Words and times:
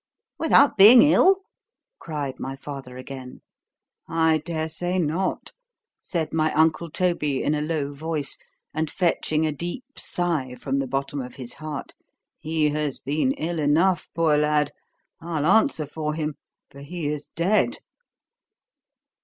_—Without 0.39 0.77
being 0.77 1.03
ill? 1.03 1.43
cried 1.99 2.39
my 2.39 2.55
father 2.55 2.97
again.—I 2.97 4.39
dare 4.39 4.67
say 4.67 4.97
not, 4.97 5.51
said 6.01 6.33
my 6.33 6.51
uncle 6.55 6.89
Toby, 6.89 7.43
in 7.43 7.53
a 7.53 7.61
low 7.61 7.93
voice, 7.93 8.39
and 8.73 8.89
fetching 8.89 9.45
a 9.45 9.51
deep 9.51 9.83
sigh 9.97 10.55
from 10.55 10.79
the 10.79 10.87
bottom 10.87 11.21
of 11.21 11.35
his 11.35 11.53
heart, 11.53 11.93
he 12.39 12.69
has 12.69 12.97
been 12.97 13.33
ill 13.33 13.59
enough, 13.59 14.07
poor 14.15 14.37
lad! 14.37 14.71
I'll 15.21 15.45
answer 15.45 15.85
for 15.85 16.15
him——for 16.15 16.79
he 16.81 17.05
is 17.05 17.27
dead. 17.35 17.77